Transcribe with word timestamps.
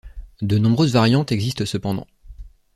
De 0.41 0.57
nombreuses 0.57 0.93
variantes 0.93 1.31
existent 1.31 1.63
cependant. 1.67 2.07